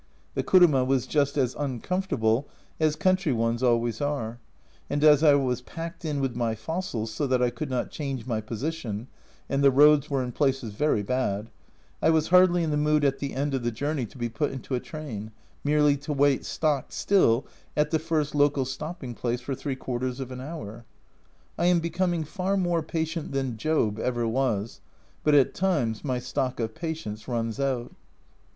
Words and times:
The 0.33 0.41
kuruma 0.41 0.83
was 0.83 1.05
just 1.05 1.37
as 1.37 1.53
uncomfortable 1.53 2.47
as 2.79 2.95
country 2.95 3.31
ones 3.33 3.61
always 3.61 4.01
are, 4.01 4.39
and 4.89 5.03
as 5.03 5.21
I 5.23 5.35
was 5.35 5.61
packed 5.61 6.03
in 6.03 6.19
with 6.19 6.35
my 6.35 6.55
fossils 6.55 7.13
so 7.13 7.27
that 7.27 7.39
I 7.39 7.51
could 7.51 7.69
not 7.69 7.91
change 7.91 8.25
my 8.25 8.41
position, 8.41 9.05
and 9.47 9.63
the 9.63 9.69
roads 9.69 10.09
were 10.09 10.23
in 10.23 10.31
places 10.31 10.73
very 10.73 11.03
bad, 11.03 11.51
I 12.01 12.09
was 12.09 12.29
hardly 12.29 12.63
in 12.63 12.71
the 12.71 12.77
mood 12.77 13.05
at 13.05 13.19
the 13.19 13.35
end 13.35 13.53
of 13.53 13.61
the 13.61 13.69
journey 13.69 14.07
to 14.07 14.17
be 14.17 14.27
put 14.27 14.49
into 14.49 14.73
a 14.73 14.79
train, 14.79 15.33
merely 15.63 15.95
to 15.97 16.13
wait 16.13 16.45
stock 16.45 16.91
still 16.91 17.45
at 17.77 17.91
the 17.91 17.99
first 17.99 18.33
local 18.33 18.65
stopping 18.65 19.13
place 19.13 19.41
for 19.41 19.53
three 19.53 19.75
quarters 19.75 20.19
of 20.19 20.31
an 20.31 20.41
hour. 20.41 20.83
I 21.59 21.67
am 21.67 21.79
becoming 21.79 22.23
far 22.23 22.57
more 22.57 22.81
patient 22.81 23.33
than 23.33 23.55
Job 23.55 23.99
ever 23.99 24.27
was, 24.27 24.81
but 25.23 25.35
at 25.35 25.53
times 25.53 26.03
my 26.03 26.17
stock 26.17 26.59
of 26.59 26.73
patience 26.73 27.27
runs 27.27 27.59
out. 27.59 27.93